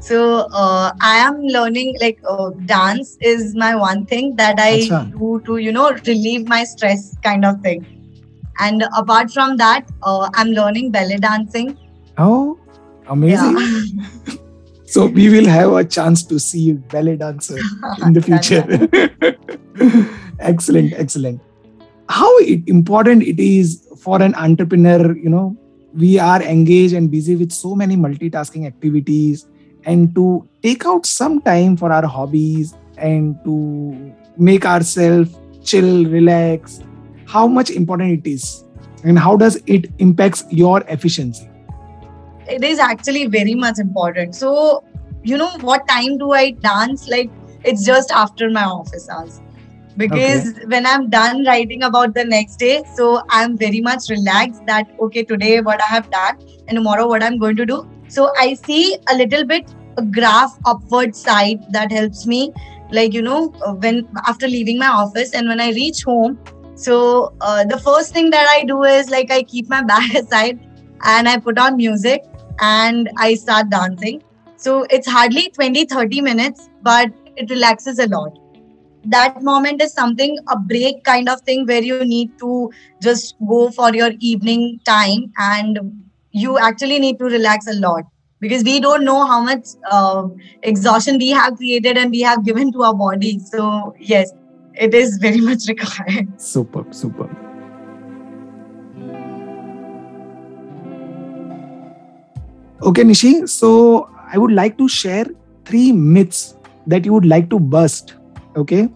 [0.00, 0.20] So
[0.60, 5.00] uh, i am learning like uh, dance is my one thing that i Achha.
[5.16, 7.86] do to you know relieve my stress kind of thing.
[8.58, 11.76] And apart from that uh, i'm learning ballet dancing.
[12.18, 12.58] Oh
[13.08, 13.56] amazing.
[13.58, 14.36] Yeah.
[14.90, 17.56] So we will have a chance to see ballet dancer
[18.04, 18.64] in the future.
[20.40, 21.40] excellent, excellent.
[22.08, 25.56] How important it is for an entrepreneur, you know,
[25.94, 29.46] we are engaged and busy with so many multitasking activities
[29.84, 36.80] and to take out some time for our hobbies and to make ourselves chill, relax,
[37.26, 38.64] how much important it is
[39.04, 41.49] and how does it impacts your efficiency?
[42.50, 44.34] It is actually very much important.
[44.34, 44.84] So,
[45.22, 47.08] you know, what time do I dance?
[47.08, 47.30] Like,
[47.64, 49.40] it's just after my office hours.
[49.96, 50.66] Because okay.
[50.66, 55.24] when I'm done writing about the next day, so I'm very much relaxed that, okay,
[55.24, 57.88] today what I have done and tomorrow what I'm going to do.
[58.08, 62.52] So I see a little bit a graph upward side that helps me,
[62.90, 63.48] like, you know,
[63.80, 66.38] when after leaving my office and when I reach home.
[66.76, 70.66] So uh, the first thing that I do is like I keep my bag aside
[71.04, 72.22] and I put on music
[72.60, 74.22] and I start dancing.
[74.56, 78.38] So it's hardly 20, 30 minutes, but it relaxes a lot.
[79.04, 82.70] That moment is something, a break kind of thing where you need to
[83.00, 88.04] just go for your evening time and you actually need to relax a lot
[88.40, 90.28] because we don't know how much uh,
[90.62, 93.38] exhaustion we have created and we have given to our body.
[93.38, 94.32] So, yes,
[94.74, 96.40] it is very much required.
[96.40, 97.49] Super, super.
[102.80, 103.46] Okay, Nishi.
[103.46, 105.26] So I would like to share
[105.66, 106.54] three myths
[106.86, 108.14] that you would like to bust.
[108.56, 108.88] Okay.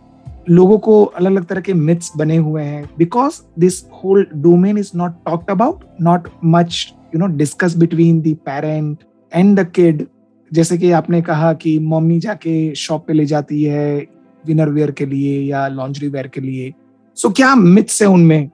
[0.49, 4.90] लोगों को अलग अलग तरह के myths बने हुए हैं because this whole domain is
[4.97, 10.05] not talked about not much you know discuss between the parent and the kid
[10.53, 14.07] जैसे कि आपने कहा कि मम्मी जाके शॉप पे ले जाती है
[14.44, 16.73] विनर वेयर के लिए या लॉन्जरी वेयर के लिए
[17.16, 18.51] सो so, क्या मिथ्स है उनमें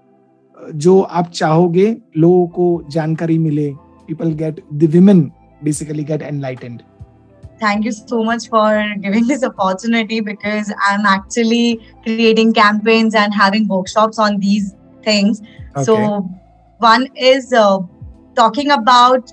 [0.76, 3.72] जो आप चाहोगे लोगों को जानकारी मिले
[4.10, 5.26] people get the women
[5.68, 6.84] basically get enlightened
[7.60, 8.68] thank you so much for
[9.06, 14.74] giving this opportunity because i'm actually creating campaigns and having workshops on these
[15.08, 15.42] things
[15.76, 15.84] okay.
[15.84, 16.28] so
[16.78, 17.78] one is uh,
[18.34, 19.32] talking about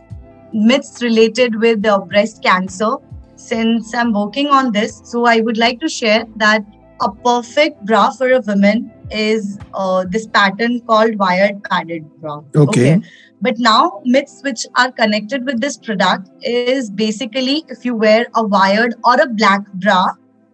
[0.54, 2.92] myths related with uh, breast cancer
[3.36, 6.66] since i'm working on this so i would like to share that
[7.02, 12.96] a perfect bra for a woman is uh, this pattern called wired padded bra okay.
[12.96, 13.02] okay.
[13.41, 18.45] But now myths which are connected with this product is basically if you wear a
[18.45, 20.07] wired or a black bra,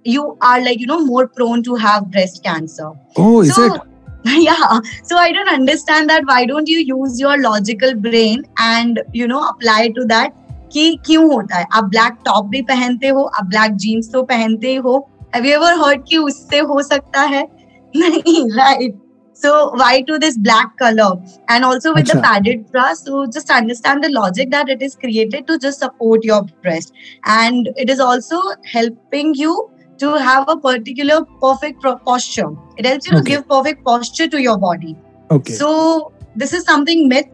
[0.05, 2.93] you are like you know more prone to have breast cancer.
[3.17, 3.83] Oh, is so, it?
[4.25, 9.29] yeah so i don't understand that why don't you use your logical brain and you
[9.29, 10.33] know apply to that
[10.73, 14.75] कि क्यों होता है आप black top भी पहनते हो आप black jeans तो पहनते
[14.87, 14.97] हो
[15.35, 17.47] हैव यू एवर हर्ड कि उससे हो सकता है
[17.97, 18.97] right.
[19.34, 21.16] so why to this black color?
[21.50, 22.14] And also with Achha.
[22.14, 26.24] the padded bra, so just understand the logic that it is created to just support
[26.24, 26.94] your breast.
[27.26, 32.52] And it is also helping you to have a particular perfect posture.
[32.78, 33.24] It helps you okay.
[33.24, 34.96] to give perfect posture to your body.
[35.32, 35.54] Okay.
[35.54, 37.28] So this is something myth.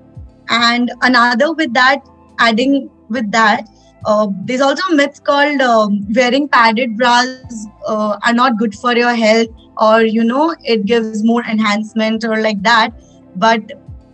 [0.50, 2.02] And another with that,
[2.40, 3.68] adding with that,
[4.06, 8.96] uh, there's also a myth called um, wearing padded bras uh, are not good for
[8.96, 12.92] your health or you know it gives more enhancement or like that.
[13.36, 13.72] But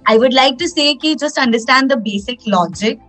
[0.07, 2.99] i would like to say ki just understand the basic logic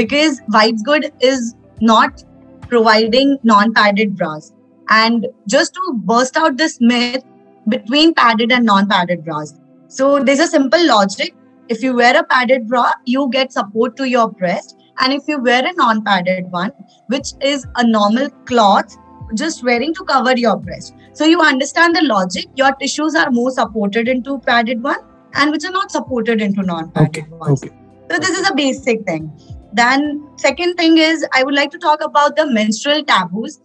[0.00, 2.24] because vibes good is not
[2.68, 4.52] providing non-padded bras.
[4.88, 7.24] And just to burst out this myth
[7.68, 9.54] between padded and non-padded bras.
[9.88, 11.34] So there's a simple logic.
[11.68, 14.76] If you wear a padded bra you get support to your breast.
[15.00, 16.72] And if you wear a non-padded one
[17.06, 18.96] which is a normal cloth
[19.34, 20.94] just wearing to cover your breast.
[21.12, 22.46] So you understand the logic.
[22.56, 25.00] Your tissues are more supported into padded one
[25.34, 27.30] and which are not supported into non-padded okay.
[27.30, 27.62] ones.
[27.62, 27.74] Okay.
[28.10, 29.30] So this is a basic thing.
[29.72, 33.60] Then second thing is I would like to talk about the menstrual taboos.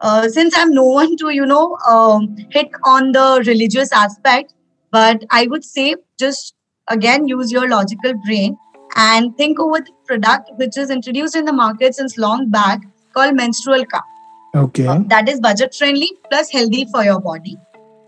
[0.00, 4.54] Uh, since I'm no one to, you know, um, hit on the religious aspect,
[4.90, 6.54] but I would say just
[6.88, 8.56] again use your logical brain
[8.96, 12.80] and think over the product which is introduced in the market since long back
[13.12, 14.04] called menstrual cup.
[14.54, 14.86] Okay.
[14.86, 17.56] Uh, that is budget friendly plus healthy for your body.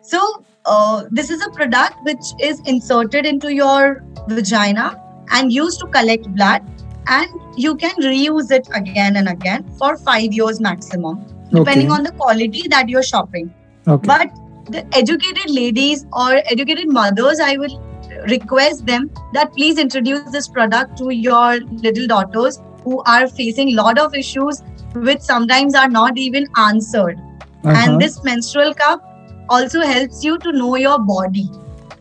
[0.02, 5.00] So, uh, this is a product which is inserted into your vagina
[5.30, 6.62] and used to collect blood,
[7.06, 11.96] and you can reuse it again and again for five years maximum, depending okay.
[11.98, 13.52] on the quality that you're shopping.
[13.86, 14.06] Okay.
[14.06, 14.30] But
[14.70, 17.80] the educated ladies or educated mothers, I will
[18.28, 23.74] request them that please introduce this product to your little daughters who are facing a
[23.74, 24.62] lot of issues
[24.93, 27.19] which sometimes are not even answered.
[27.63, 27.73] Uh-huh.
[27.75, 29.01] And this menstrual cup
[29.49, 31.49] also helps you to know your body.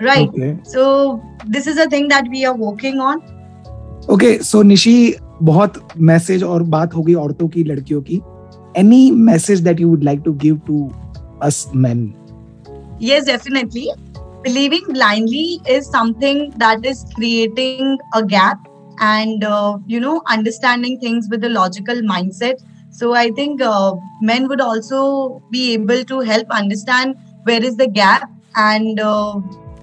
[0.00, 0.28] Right.
[0.28, 0.58] Okay.
[0.64, 3.22] So this is a thing that we are working on.
[4.08, 8.20] Okay, so Nishi, बहुत message और बात हो गई औरतों की लड़कियों की
[8.78, 10.90] any message that you would like to give to
[11.42, 12.12] us men
[13.06, 13.82] yes definitely
[14.44, 15.40] believing blindly
[15.72, 18.70] is something that is creating a gap
[19.08, 22.62] and uh, you know understanding things with a logical mindset
[23.01, 27.87] so I think uh, men would also be able to help understand where is the
[27.87, 29.39] gap and uh,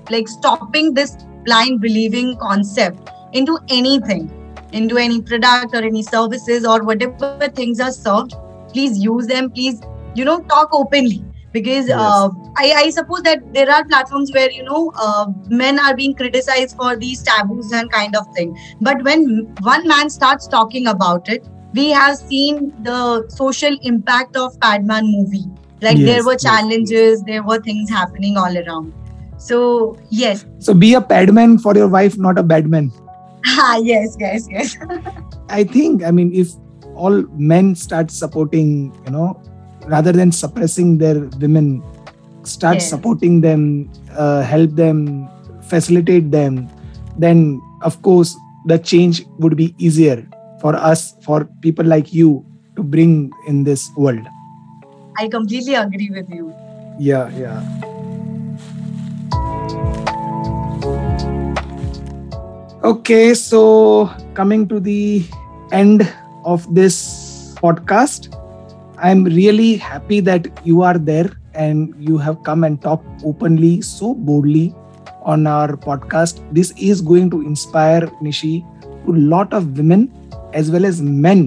[0.08, 4.30] like stopping this blind believing concept into anything,
[4.72, 8.34] into any product or any services or whatever things are served.
[8.68, 9.50] Please use them.
[9.50, 9.80] Please,
[10.14, 11.98] you know, talk openly because yes.
[11.98, 16.14] uh, I, I, suppose that there are platforms where you know uh, men are being
[16.14, 21.28] criticized for these taboos and kind of thing but when one man starts talking about
[21.30, 25.44] it we have seen the social impact of Padman movie.
[25.80, 27.22] Like yes, there were challenges, yes.
[27.26, 28.92] there were things happening all around.
[29.38, 30.44] So yes.
[30.58, 32.92] So be a Padman for your wife, not a badman.
[33.46, 34.76] Ah yes, yes, yes.
[35.48, 36.50] I think I mean if
[36.94, 39.40] all men start supporting, you know,
[39.86, 41.82] rather than suppressing their women,
[42.42, 42.90] start yes.
[42.90, 45.28] supporting them, uh, help them,
[45.62, 46.68] facilitate them,
[47.16, 50.28] then of course the change would be easier
[50.60, 52.44] for us, for people like you
[52.76, 54.26] to bring in this world.
[55.16, 56.54] I completely agree with you.
[56.98, 57.62] Yeah, yeah.
[62.84, 65.26] Okay, so coming to the
[65.72, 66.06] end
[66.44, 68.34] of this podcast,
[68.96, 74.14] I'm really happy that you are there and you have come and talked openly, so
[74.14, 74.74] boldly
[75.22, 76.42] on our podcast.
[76.54, 78.62] This is going to inspire Nishi
[79.04, 80.10] to a lot of women
[80.56, 81.42] as well as man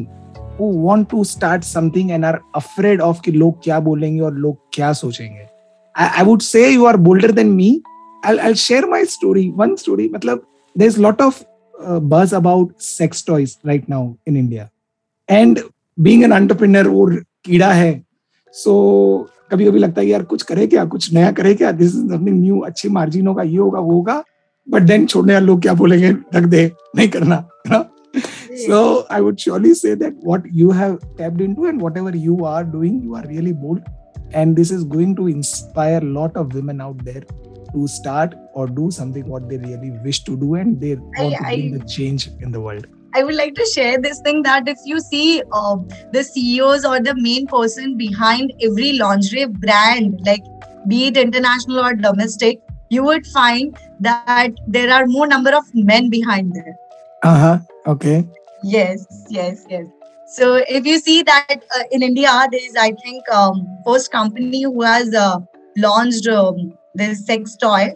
[0.59, 4.57] who want to start something and are afraid of कि लोग क्या बोलेंगे और लोग
[4.73, 5.47] क्या सोचेंगे।
[5.95, 7.81] I would say you are bolder than me
[8.25, 10.45] I I share my story one story मतलब
[10.75, 11.43] there is lot of
[12.13, 14.69] buzz about sex toys right now in India
[15.29, 15.59] and
[15.99, 17.05] being an entrepreneur वो
[17.45, 18.01] कीड़ा है।
[18.53, 18.71] सो
[19.21, 20.83] so, कभी कभी लगता है यार कुछ करे क्या?
[20.85, 21.71] कुछ नया करे क्या?
[21.71, 24.23] दिस इज़ नथिंग न्यू अच्छे मार्जिन होगा ये होगा वो होगा।
[24.67, 26.11] बट देन छोड़ने यार लोग क्या बोलेंगे?
[26.35, 27.79] रख दे। नहीं करना है ना?
[28.65, 32.63] So i would surely say that what you have tapped into and whatever you are
[32.63, 33.81] doing you are really bold
[34.33, 37.23] and this is going to inspire a lot of women out there
[37.73, 41.29] to start or do something what they really wish to do and they want I,
[41.29, 44.41] to bring I, the change in the world I would like to share this thing
[44.43, 45.75] that if you see uh,
[46.13, 50.43] the CEOs or the main person behind every lingerie brand, like
[50.87, 56.09] be it international or domestic, you would find that there are more number of men
[56.09, 56.75] behind there.
[57.23, 57.59] Uh huh.
[57.87, 58.27] Okay.
[58.63, 59.85] Yes, yes, yes.
[60.27, 64.63] So if you see that uh, in India, there is, I think, um, first company
[64.63, 65.39] who has uh,
[65.77, 67.95] launched um, this sex toy.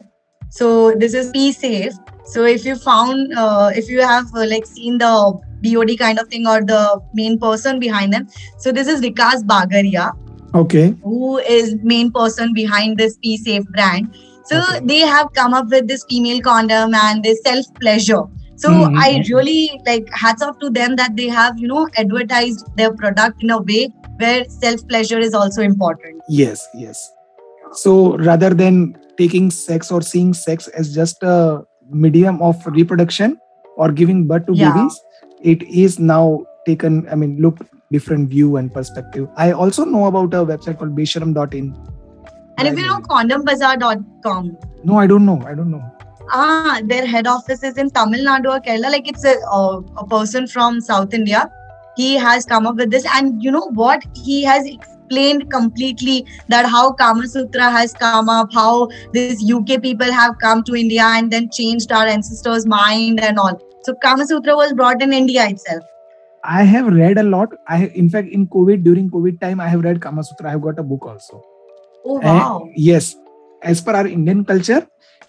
[0.50, 1.94] So this is Pee Safe.
[2.26, 6.28] So if you found, uh, if you have uh, like seen the BOD kind of
[6.28, 8.28] thing or the main person behind them,
[8.58, 10.12] so this is Vikas Bagaria.
[10.54, 10.96] Okay.
[11.04, 14.16] Who is main person behind this Pee Safe brand?
[14.46, 14.86] So okay.
[14.86, 18.24] they have come up with this female condom and this self pleasure.
[18.56, 18.98] So mm-hmm.
[18.98, 23.44] I really like hats off to them that they have you know advertised their product
[23.44, 26.22] in a way where self pleasure is also important.
[26.30, 27.12] Yes, yes.
[27.74, 33.40] So rather than taking sex or seeing sex as just a medium of reproduction
[33.78, 34.74] or giving birth to yeah.
[34.74, 35.00] babies
[35.42, 37.58] it is now taken i mean look
[37.92, 41.76] different view and perspective i also know about a website called besharam.in
[42.58, 45.84] and if you know condombazaar.com no i don't know i don't know
[46.32, 49.62] ah their head office is in tamil nadu or kerala like it's a, a,
[50.04, 51.48] a person from south india
[51.96, 56.66] he has come up with this and you know what he has explained completely that
[56.66, 61.32] how Kama Sutra has come up, how these UK people have come to India and
[61.32, 63.60] then changed our ancestors' mind and all.
[63.84, 65.84] So Kama Sutra was brought in India itself.
[66.44, 67.50] I have read a lot.
[67.68, 70.50] I in fact in COVID during COVID time I have read Kama Sutra.
[70.50, 71.44] I have got a book also.
[72.06, 72.64] Oh wow!
[72.64, 73.16] And yes,
[73.64, 74.88] as per our Indian culture,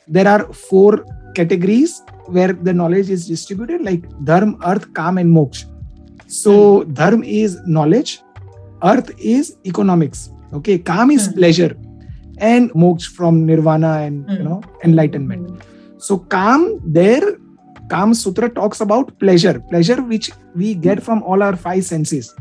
[0.09, 1.05] there are four
[1.35, 5.67] categories where the knowledge is distributed like dharma, arth, kam, and moksha.
[6.27, 6.93] So hmm.
[6.93, 8.21] dharma is knowledge,
[8.83, 10.31] arth is economics.
[10.53, 11.35] Okay, kam is hmm.
[11.35, 11.77] pleasure,
[12.39, 14.45] and moksha from nirvana and you hmm.
[14.45, 15.63] know enlightenment.
[15.99, 17.37] So kam there,
[17.91, 22.35] kam sutra talks about pleasure, pleasure which we get from all our five senses,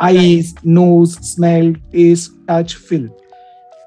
[0.00, 3.08] eyes, nose, smell, taste, touch, feel.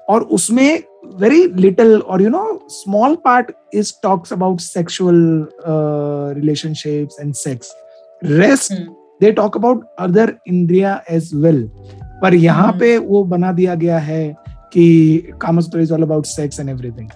[0.08, 0.82] और उसमें
[1.12, 7.72] very little or you know small part is talks about sexual uh, relationships and sex.
[8.22, 8.90] Rest mm.
[9.20, 11.62] They talk about other इंद्रिया as well
[12.22, 12.78] पर यहाँ hmm.
[12.80, 14.22] पे वो बना दिया गया है
[14.72, 14.86] कि
[15.42, 17.08] Kamasutra is all about sex and everything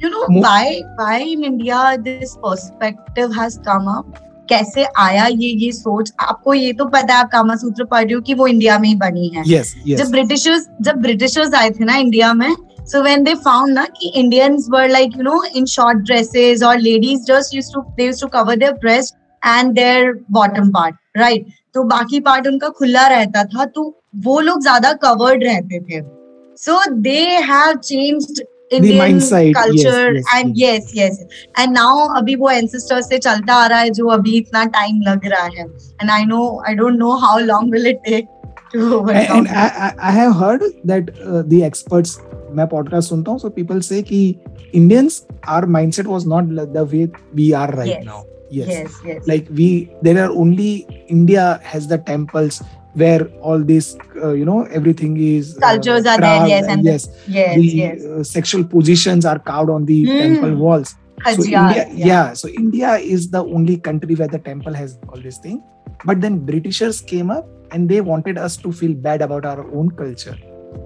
[0.00, 0.64] you know why
[0.96, 1.76] why in india
[2.06, 4.18] this perspective has come up
[4.48, 8.14] कैसे आया ये ये सोच आपको ये तो पता है आप कामा सूत्र पढ़ रहे
[8.14, 9.98] हो कि वो इंडिया में ही बनी है yes, yes.
[9.98, 12.50] जब ब्रिटिशर्स जब ब्रिटिशर्स आए थे ना इंडिया में
[12.91, 16.77] सो व्हेन दे फाउंड ना कि Indians were like you know in short dresses और
[16.79, 21.45] ladies just used to they used to cover their breast and there bottom part right
[21.73, 23.93] तो बाकी पार्ट उनका खुला रहता था तो
[24.25, 26.01] वो लोग ज्यादा कवर्ड रहते थे
[26.57, 27.19] so they
[27.49, 28.43] have changed
[28.73, 29.19] Indian
[29.53, 31.19] culture and yes yes
[31.59, 35.25] and now अभी वो एंसेस्टर से चलता आ रहा है जो अभी इतना टाइम लग
[35.25, 35.65] रहा है
[36.01, 38.29] and I know I don't know how long will it take
[38.73, 42.19] and I, I have heard that uh, the experts
[42.56, 44.20] मैं पॉडकास्ट सुनता हूँ so people say कि
[45.54, 46.48] our mindset was not
[46.78, 48.04] the way we are right yes.
[48.04, 48.68] now yes.
[49.04, 49.68] yes like we
[50.02, 52.62] there are only india has the temples
[52.94, 57.08] where all this uh, you know everything is cultures uh, are there yes and yes
[57.28, 58.04] yes, the yes.
[58.04, 60.18] Uh, sexual positions are carved on the mm.
[60.22, 60.94] temple walls
[61.24, 62.06] so india yeah.
[62.12, 65.62] yeah so india is the only country where the temple has all this thing
[66.04, 69.90] but then britishers came up and they wanted us to feel bad about our own
[70.02, 70.36] culture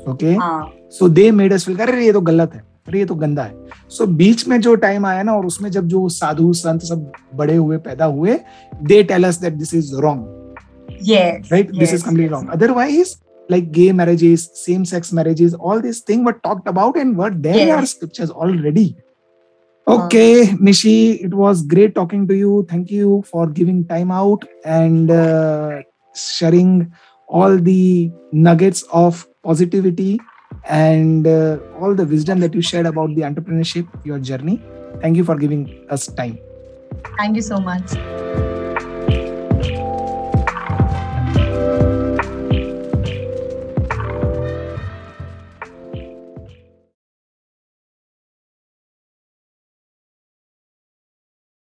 [0.07, 0.65] okay uh.
[0.89, 3.55] so they made us feel ये तो गलत है अरे ये तो गंदा है
[3.89, 7.13] सो so, बीच में जो टाइम आया ना और उसमें जब जो साधु संत सब
[7.35, 8.39] बड़े हुए पैदा हुए
[8.83, 10.39] they tell us that this is wrong
[11.51, 13.13] right this is completely wrong otherwise
[13.53, 17.67] like gay marriages same sex marriages all these things were talked about and were there
[17.67, 17.77] yes.
[17.77, 18.85] are scriptures already
[19.87, 24.45] okay uh, nishi it was great talking to you thank you for giving time out
[24.65, 25.81] and uh,
[26.15, 26.93] sharing
[27.29, 30.21] all the nuggets of positivity
[30.69, 34.63] and uh, all the wisdom that you shared about the entrepreneurship, your journey.
[35.01, 36.39] Thank you for giving us time.
[37.19, 38.50] Thank you so much.